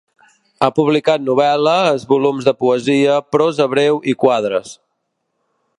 [0.61, 4.73] Ha publicat novel·les, volums de poesia, prosa breu i quadres.